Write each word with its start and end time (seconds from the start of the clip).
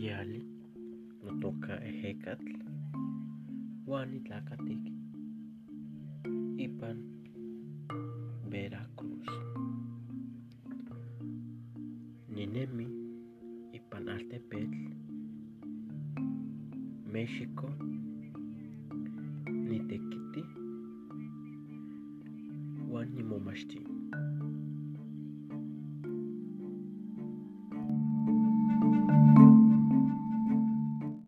yali. 0.00 0.40
No 1.22 1.30
toca 1.40 1.74
ejecatl 1.88 2.52
uan 3.86 4.08
nitlacatic 4.10 4.82
ipan 6.66 6.98
Veracruz. 8.50 9.28
Ninemi 12.34 12.86
ipan 13.76 14.08
altepetl 14.14 14.80
México 17.12 17.68
nitequiti. 19.68 20.42
Uan. 22.88 23.99